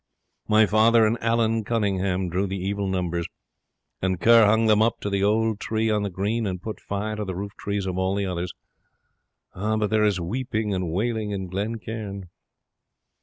My 0.47 0.65
father 0.65 1.05
and 1.05 1.21
Allan 1.21 1.63
Cunninghame 1.63 2.31
drew 2.31 2.47
the 2.47 2.57
evil 2.57 2.87
numbers, 2.87 3.27
and 4.01 4.19
Kerr 4.19 4.47
hung 4.47 4.65
them 4.65 4.81
up 4.81 4.99
to 5.01 5.11
the 5.11 5.23
old 5.23 5.59
tree 5.59 5.91
on 5.91 6.01
the 6.01 6.09
green 6.09 6.47
and 6.47 6.59
put 6.59 6.79
fire 6.79 7.15
to 7.15 7.23
the 7.23 7.35
rooftrees 7.35 7.85
of 7.85 7.99
all 7.99 8.15
the 8.15 8.25
others. 8.25 8.51
Ah! 9.53 9.77
but 9.77 9.91
there 9.91 10.03
is 10.03 10.19
weeping 10.19 10.73
and 10.73 10.91
wailing 10.91 11.29
in 11.29 11.45
Glen 11.49 11.75
Cairn!" 11.77 12.29